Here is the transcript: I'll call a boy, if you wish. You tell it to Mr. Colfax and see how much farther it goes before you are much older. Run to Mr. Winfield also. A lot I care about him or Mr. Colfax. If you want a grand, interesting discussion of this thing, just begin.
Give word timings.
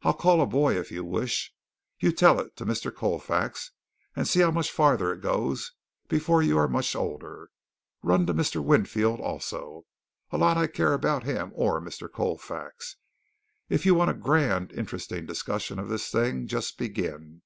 I'll 0.00 0.14
call 0.14 0.40
a 0.40 0.46
boy, 0.46 0.78
if 0.78 0.90
you 0.90 1.04
wish. 1.04 1.52
You 1.98 2.12
tell 2.12 2.40
it 2.40 2.56
to 2.56 2.64
Mr. 2.64 2.90
Colfax 2.90 3.72
and 4.16 4.26
see 4.26 4.40
how 4.40 4.50
much 4.50 4.70
farther 4.70 5.12
it 5.12 5.20
goes 5.20 5.72
before 6.08 6.42
you 6.42 6.56
are 6.56 6.66
much 6.66 6.96
older. 6.96 7.50
Run 8.02 8.24
to 8.24 8.32
Mr. 8.32 8.64
Winfield 8.64 9.20
also. 9.20 9.84
A 10.30 10.38
lot 10.38 10.56
I 10.56 10.66
care 10.66 10.94
about 10.94 11.24
him 11.24 11.52
or 11.54 11.78
Mr. 11.78 12.10
Colfax. 12.10 12.96
If 13.68 13.84
you 13.84 13.94
want 13.94 14.10
a 14.10 14.14
grand, 14.14 14.72
interesting 14.72 15.26
discussion 15.26 15.78
of 15.78 15.90
this 15.90 16.10
thing, 16.10 16.46
just 16.46 16.78
begin. 16.78 17.42